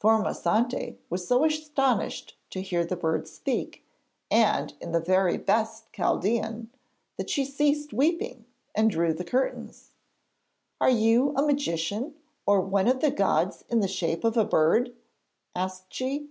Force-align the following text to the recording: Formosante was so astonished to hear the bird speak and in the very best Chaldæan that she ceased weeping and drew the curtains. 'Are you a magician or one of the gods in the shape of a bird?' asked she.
Formosante 0.00 0.96
was 1.10 1.28
so 1.28 1.44
astonished 1.44 2.38
to 2.48 2.62
hear 2.62 2.86
the 2.86 2.96
bird 2.96 3.28
speak 3.28 3.84
and 4.30 4.72
in 4.80 4.92
the 4.92 4.98
very 4.98 5.36
best 5.36 5.92
Chaldæan 5.92 6.68
that 7.18 7.28
she 7.28 7.44
ceased 7.44 7.92
weeping 7.92 8.46
and 8.74 8.90
drew 8.90 9.12
the 9.12 9.24
curtains. 9.24 9.90
'Are 10.80 10.88
you 10.88 11.34
a 11.36 11.42
magician 11.42 12.14
or 12.46 12.62
one 12.62 12.88
of 12.88 13.00
the 13.00 13.10
gods 13.10 13.64
in 13.68 13.80
the 13.80 13.86
shape 13.86 14.24
of 14.24 14.38
a 14.38 14.44
bird?' 14.46 14.96
asked 15.54 15.92
she. 15.92 16.30